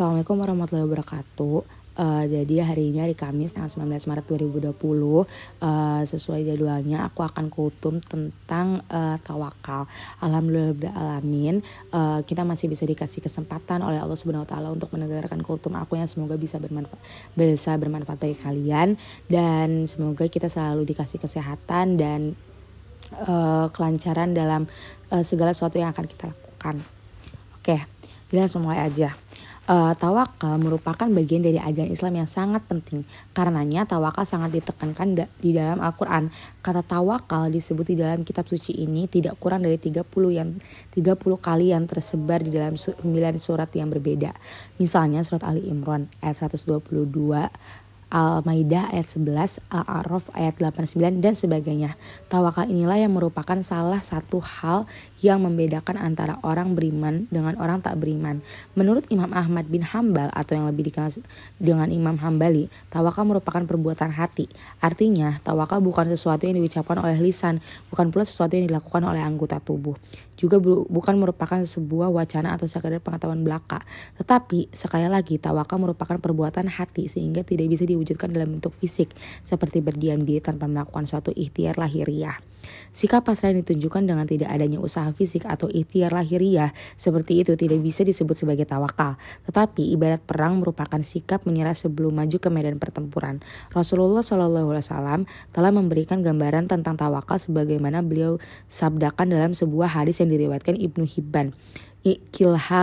[0.00, 1.56] Assalamualaikum warahmatullahi wabarakatuh.
[2.00, 5.24] Uh, jadi hari ini hari Kamis tanggal 19 Maret 2020 uh,
[6.08, 9.84] sesuai jadwalnya aku akan kutum tentang uh, tawakal.
[10.24, 11.60] Alhamdulillah alamin
[11.92, 16.08] uh, kita masih bisa dikasih kesempatan oleh Allah Subhanahu wa untuk menegakkan kultum aku yang
[16.08, 16.96] semoga bisa bermanfaat
[17.36, 18.96] bisa bermanfaat bagi kalian
[19.28, 22.32] dan semoga kita selalu dikasih kesehatan dan
[23.28, 24.64] uh, kelancaran dalam
[25.12, 26.80] uh, segala sesuatu yang akan kita lakukan.
[27.60, 27.84] Oke,
[28.32, 29.12] kita semua aja.
[29.70, 33.06] Uh, tawakal merupakan bagian dari ajaran Islam yang sangat penting.
[33.30, 36.26] Karenanya tawakal sangat ditekankan da di dalam Al-Qur'an.
[36.58, 40.02] Kata tawakal disebut di dalam kitab suci ini tidak kurang dari 30
[40.34, 40.58] yang
[40.90, 42.98] 30 kali yang tersebar di dalam 9
[43.38, 44.34] surat yang berbeda.
[44.82, 46.82] Misalnya surat Ali Imran ayat 122
[48.10, 51.94] Al-Maidah ayat 11, Al-A'raf ayat 89 dan sebagainya.
[52.26, 54.90] Tawakal inilah yang merupakan salah satu hal
[55.22, 58.42] yang membedakan antara orang beriman dengan orang tak beriman.
[58.74, 61.22] Menurut Imam Ahmad bin Hambal atau yang lebih dikenal
[61.62, 64.50] dengan Imam Hambali, tawakal merupakan perbuatan hati.
[64.82, 67.62] Artinya, tawakal bukan sesuatu yang diucapkan oleh lisan,
[67.94, 69.94] bukan pula sesuatu yang dilakukan oleh anggota tubuh.
[70.40, 73.84] Juga bukan merupakan sebuah wacana atau sekadar pengetahuan belaka.
[74.16, 79.12] Tetapi, sekali lagi, tawakal merupakan perbuatan hati sehingga tidak bisa di diwujudkan dalam bentuk fisik,
[79.44, 82.40] seperti berdiam diri tanpa melakukan suatu ikhtiar lahiriah.
[82.90, 88.02] Sikap pasrah ditunjukkan dengan tidak adanya usaha fisik atau ikhtiar lahiriah seperti itu tidak bisa
[88.02, 89.14] disebut sebagai tawakal.
[89.46, 93.38] Tetapi ibarat perang merupakan sikap menyerah sebelum maju ke medan pertempuran.
[93.70, 95.24] Rasulullah SAW
[95.54, 101.52] telah memberikan gambaran tentang tawakal sebagaimana beliau sabdakan dalam sebuah hadis yang diriwayatkan Ibnu Hibban
[102.00, 102.82] ikilha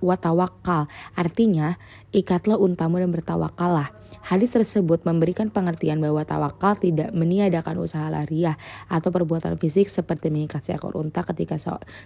[0.00, 0.88] wa tawakal.
[1.12, 1.76] Artinya,
[2.12, 3.92] ikatlah untamu dan bertawakallah.
[4.26, 8.58] Hadis tersebut memberikan pengertian bahwa tawakal tidak meniadakan usaha lariah
[8.90, 11.54] atau perbuatan fisik seperti mengikat seekor unta ketika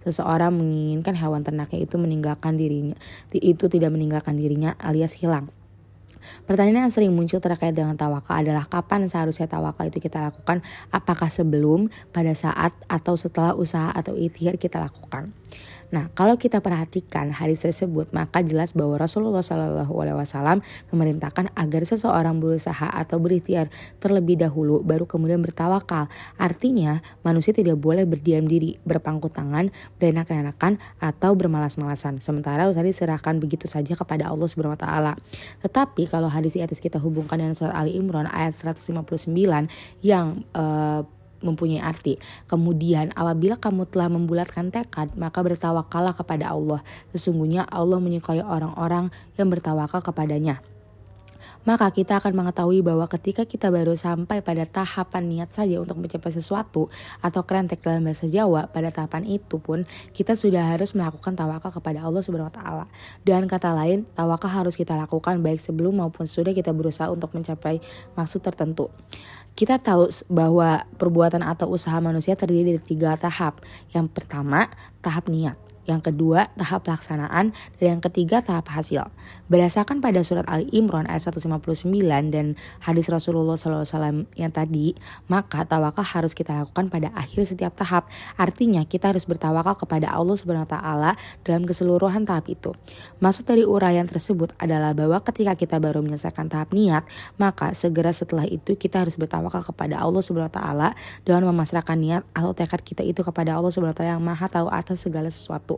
[0.00, 2.96] seseorang menginginkan hewan ternaknya itu meninggalkan dirinya,
[3.36, 5.52] itu tidak meninggalkan dirinya alias hilang.
[6.44, 10.62] Pertanyaan yang sering muncul terkait dengan tawakal adalah kapan seharusnya tawakal itu kita lakukan?
[10.90, 15.32] Apakah sebelum, pada saat, atau setelah usaha atau ikhtiar kita lakukan?
[15.94, 20.58] Nah, kalau kita perhatikan hadis tersebut, maka jelas bahwa Rasulullah Shallallahu Alaihi Wasallam
[20.90, 23.70] memerintahkan agar seseorang berusaha atau berikhtiar
[24.02, 26.10] terlebih dahulu, baru kemudian bertawakal.
[26.36, 29.70] Artinya, manusia tidak boleh berdiam diri, berpangku tangan,
[30.02, 32.18] berenak-enakan, atau bermalas-malasan.
[32.18, 35.12] Sementara usaha diserahkan begitu saja kepada Allah Subhanahu Wa Taala.
[35.62, 39.30] Tetapi kalau hadis di atas kita hubungkan dengan surat Ali Imran ayat 159
[40.02, 41.06] yang uh,
[41.46, 42.18] mempunyai arti.
[42.50, 46.82] Kemudian apabila kamu telah membulatkan tekad, maka bertawakallah kepada Allah.
[47.14, 50.58] Sesungguhnya Allah menyukai orang-orang yang bertawakal kepadanya
[51.66, 56.30] maka kita akan mengetahui bahwa ketika kita baru sampai pada tahapan niat saja untuk mencapai
[56.30, 56.86] sesuatu
[57.18, 59.82] atau kerentek dalam bahasa Jawa, pada tahapan itu pun
[60.14, 62.84] kita sudah harus melakukan tawakal kepada Allah Subhanahu wa taala.
[63.26, 67.82] Dan kata lain, tawakal harus kita lakukan baik sebelum maupun sudah kita berusaha untuk mencapai
[68.14, 68.94] maksud tertentu.
[69.58, 73.64] Kita tahu bahwa perbuatan atau usaha manusia terdiri dari tiga tahap.
[73.90, 74.70] Yang pertama,
[75.02, 79.08] tahap niat yang kedua tahap pelaksanaan, dan yang ketiga tahap hasil.
[79.46, 81.86] Berdasarkan pada surat Ali Imran ayat 159
[82.34, 84.98] dan hadis Rasulullah SAW yang tadi,
[85.30, 88.10] maka tawakal harus kita lakukan pada akhir setiap tahap.
[88.34, 91.14] Artinya kita harus bertawakal kepada Allah Subhanahu taala
[91.46, 92.74] dalam keseluruhan tahap itu.
[93.22, 97.06] Maksud dari uraian tersebut adalah bahwa ketika kita baru menyelesaikan tahap niat,
[97.38, 102.50] maka segera setelah itu kita harus bertawakal kepada Allah Subhanahu taala dengan memasrahkan niat atau
[102.50, 105.75] tekad kita itu kepada Allah Subhanahu taala yang Maha tahu atas segala sesuatu.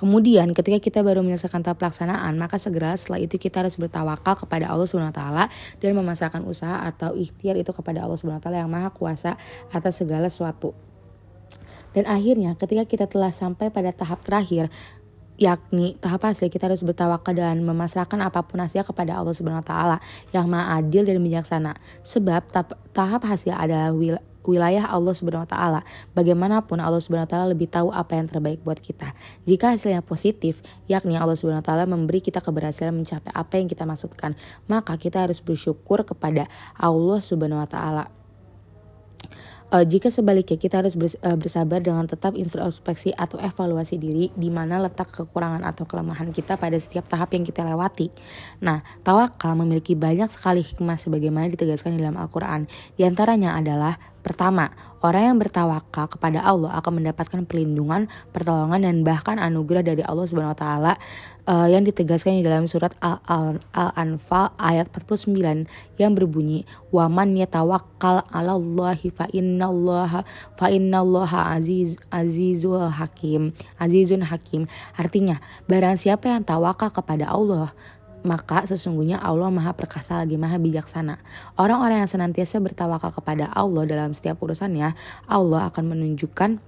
[0.00, 4.72] Kemudian ketika kita baru menyelesaikan tahap pelaksanaan, maka segera setelah itu kita harus bertawakal kepada
[4.72, 5.44] Allah Subhanahu wa taala
[5.76, 9.36] dan memasrahkan usaha atau ikhtiar itu kepada Allah Subhanahu wa taala yang Maha Kuasa
[9.68, 10.72] atas segala sesuatu.
[11.92, 14.72] Dan akhirnya ketika kita telah sampai pada tahap terakhir,
[15.36, 19.68] yakni tahap hasil kita harus bertawakal dan memasrahkan apa pun hasil kepada Allah Subhanahu wa
[19.68, 19.96] taala
[20.32, 21.76] yang Maha adil dan bijaksana.
[22.08, 22.48] Sebab
[22.96, 23.92] tahap hasil adalah
[24.44, 25.80] wilayah Allah Subhanahu wa taala.
[26.16, 29.12] Bagaimanapun Allah Subhanahu wa taala lebih tahu apa yang terbaik buat kita.
[29.44, 33.84] Jika hasilnya positif, yakni Allah Subhanahu wa taala memberi kita keberhasilan mencapai apa yang kita
[33.84, 34.36] maksudkan,
[34.70, 38.20] maka kita harus bersyukur kepada Allah Subhanahu wa taala.
[39.70, 44.82] Uh, jika sebaliknya kita harus uh, bersabar dengan tetap introspeksi atau evaluasi diri di mana
[44.82, 48.10] letak kekurangan atau kelemahan kita pada setiap tahap yang kita lewati.
[48.58, 52.66] Nah, tawakal memiliki banyak sekali hikmah sebagaimana ditegaskan dalam Al-Qur'an.
[52.98, 54.68] Di antaranya adalah Pertama,
[55.00, 58.06] orang yang bertawakal kepada Allah akan mendapatkan perlindungan,
[58.36, 60.92] pertolongan dan bahkan anugerah dari Allah Subhanahu wa taala
[61.48, 65.64] uh, yang ditegaskan di dalam surat Al-Anfal ayat 49
[65.96, 70.28] yang berbunyi waman yatawakkal 'alallahi fa innallaha
[70.60, 74.68] fa innallaha aziz azizul hakim azizun hakim.
[75.00, 77.72] Artinya barang siapa yang tawakal kepada Allah
[78.20, 81.18] maka sesungguhnya Allah maha perkasa lagi maha bijaksana.
[81.56, 84.92] Orang-orang yang senantiasa bertawakal kepada Allah dalam setiap urusannya,
[85.24, 86.60] Allah akan menunjukkan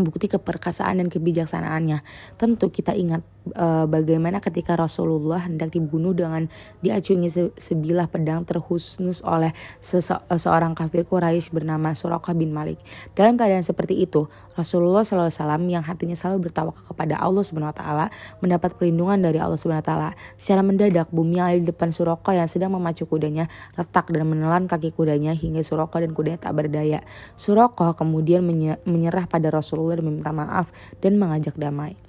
[0.00, 2.02] bukti keperkasaan dan kebijaksanaannya.
[2.36, 3.22] Tentu kita ingat
[3.52, 6.48] uh, bagaimana ketika Rasulullah hendak dibunuh dengan
[6.80, 9.52] diacungi se sebilah pedang terhusnus oleh
[9.84, 12.80] sese seorang kafir Quraisy bernama Suraqah bin Malik.
[13.12, 18.06] Dalam keadaan seperti itu, Rasulullah SAW yang hatinya selalu bertawakal kepada Allah Subhanahu wa taala
[18.38, 20.10] mendapat perlindungan dari Allah Subhanahu wa taala.
[20.38, 24.70] Secara mendadak bumi yang ada di depan Suraqah yang sedang memacu kudanya retak dan menelan
[24.70, 27.02] kaki kudanya hingga Suraqah dan kudanya tak berdaya.
[27.34, 28.46] Suraqah kemudian
[28.86, 30.70] menyerah pada Rasulullah dan meminta maaf
[31.02, 32.03] dan mengajak damai.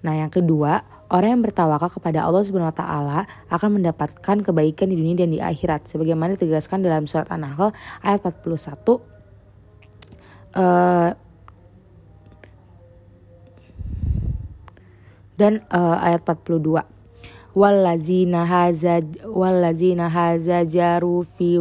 [0.00, 0.80] Nah, yang kedua,
[1.10, 3.18] orang yang bertawakal kepada Allah Subhanahu wa taala
[3.50, 8.40] akan mendapatkan kebaikan di dunia dan di akhirat sebagaimana ditegaskan dalam surat An-Nahl ayat 41
[10.54, 11.10] uh,
[15.34, 17.00] dan uh, ayat 42
[17.50, 21.58] wallazina haza wallazina haza jaru fi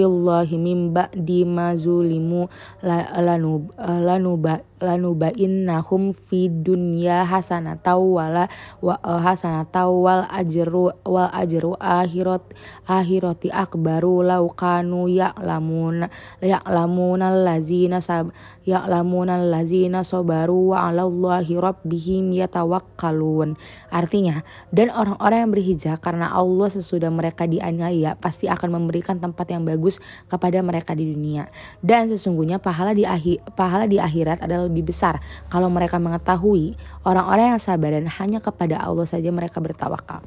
[0.00, 2.48] fillahi min ba'di ma zulimu
[2.80, 8.44] lanub lanuba lanubainnahum fi dunya hasanatan wala
[8.80, 12.40] wa uh, hasanatan wal ajru wal ajru akhirat
[12.88, 16.08] akhirati akbaru law kanu ya'lamun
[16.40, 18.32] ya'lamun allazina sab
[18.64, 23.60] ya'lamun allazina sabaru wa 'alallahi rabbihim yatawakkalun.
[23.92, 29.66] Artinya dan orang-orang yang berhijrah karena Allah sesudah mereka dianiaya pasti akan memberikan tempat yang
[29.66, 29.89] bagus
[30.28, 31.50] kepada mereka di dunia
[31.82, 37.56] dan sesungguhnya pahala di akhir pahala di akhirat adalah lebih besar kalau mereka mengetahui orang-orang
[37.56, 40.20] yang sabar dan hanya kepada Allah saja mereka bertawakal.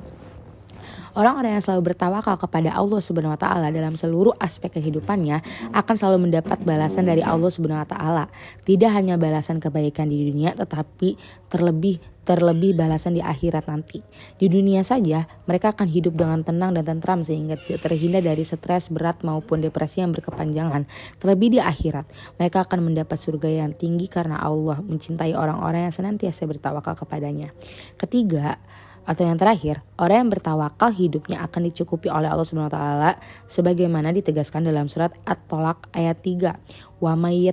[1.14, 5.42] Orang-orang yang selalu bertawakal kepada Allah Subhanahu wa taala dalam seluruh aspek kehidupannya
[5.74, 8.26] akan selalu mendapat balasan dari Allah Subhanahu wa taala.
[8.66, 11.14] Tidak hanya balasan kebaikan di dunia tetapi
[11.54, 14.00] terlebih terlebih balasan di akhirat nanti.
[14.40, 18.88] Di dunia saja, mereka akan hidup dengan tenang dan tentram sehingga tidak terhindar dari stres
[18.90, 20.88] berat maupun depresi yang berkepanjangan.
[21.20, 22.08] Terlebih di akhirat,
[22.40, 27.52] mereka akan mendapat surga yang tinggi karena Allah mencintai orang-orang yang senantiasa bertawakal kepadanya.
[28.00, 28.58] Ketiga,
[29.04, 33.12] atau yang terakhir, orang yang bertawakal hidupnya akan dicukupi oleh Allah Subhanahu wa taala
[33.52, 36.56] sebagaimana ditegaskan dalam surat At-Tolak ayat 3.
[37.04, 37.52] Wa may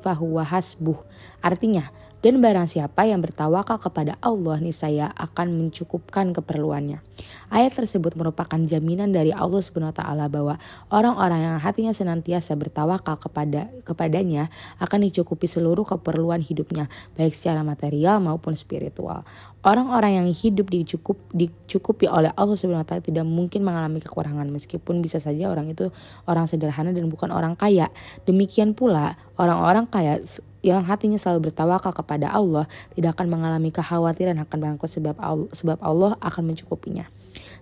[0.00, 0.96] fahuwa hasbuh.
[1.44, 1.92] Artinya,
[2.22, 7.02] dan barang siapa yang bertawakal kepada Allah niscaya akan mencukupkan keperluannya.
[7.50, 10.54] Ayat tersebut merupakan jaminan dari Allah Subhanahu bahwa
[10.86, 16.86] orang-orang yang hatinya senantiasa bertawakal kepada kepadanya akan dicukupi seluruh keperluan hidupnya,
[17.18, 19.26] baik secara material maupun spiritual.
[19.66, 25.50] Orang-orang yang hidup dicukup dicukupi oleh Allah Subhanahu tidak mungkin mengalami kekurangan meskipun bisa saja
[25.50, 25.90] orang itu
[26.30, 27.81] orang sederhana dan bukan orang kaya.
[28.28, 30.20] Demikian pula orang-orang kaya
[30.62, 35.78] yang hatinya selalu bertawakal kepada Allah tidak akan mengalami kekhawatiran akan bangkrut sebab Allah, sebab
[35.82, 37.10] Allah akan mencukupinya.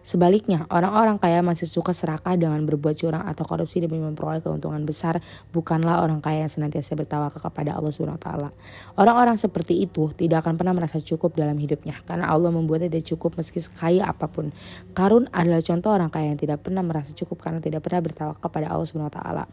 [0.00, 5.20] Sebaliknya, orang-orang kaya masih suka serakah dengan berbuat curang atau korupsi demi memperoleh keuntungan besar,
[5.52, 8.48] bukanlah orang kaya yang senantiasa bertawakal kepada Allah Subhanahu wa taala.
[8.96, 13.36] Orang-orang seperti itu tidak akan pernah merasa cukup dalam hidupnya karena Allah membuatnya tidak cukup
[13.36, 14.56] meski sekaya apa pun.
[14.96, 18.72] Karun adalah contoh orang kaya yang tidak pernah merasa cukup karena tidak pernah bertawakal kepada
[18.72, 19.44] Allah Subhanahu wa taala.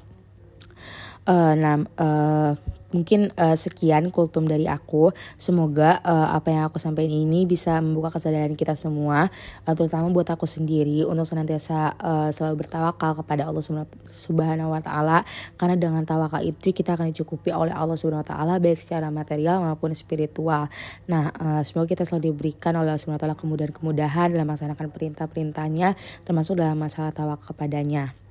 [1.27, 2.55] Uh, nah, uh,
[2.91, 5.11] mungkin uh, sekian kultum dari aku.
[5.35, 9.27] Semoga uh, apa yang aku sampaikan ini bisa membuka kesadaran kita semua,
[9.67, 13.63] uh, terutama buat aku sendiri untuk senantiasa uh, selalu bertawakal kepada Allah
[14.07, 15.27] Subhanahu wa taala
[15.59, 19.59] karena dengan tawakal itu kita akan dicukupi oleh Allah Subhanahu wa taala baik secara material
[19.59, 20.71] maupun spiritual.
[21.11, 25.99] Nah, uh, semoga kita selalu diberikan oleh Allah Subhanahu wa taala kemudahan-kemudahan dalam melaksanakan perintah-perintahnya
[26.23, 28.26] termasuk dalam masalah tawakal kepadanya.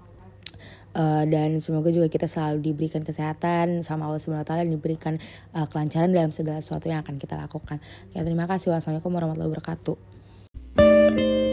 [0.97, 5.21] Eh, dan semoga juga kita selalu diberikan kesehatan sama Allah Subhanahu wa taala diberikan
[5.53, 7.85] uh, kelancaran dalam segala sesuatu yang akan kita lakukan.
[8.17, 8.73] Ya terima kasih.
[8.73, 11.45] Wassalamualaikum warahmatullahi wabarakatuh.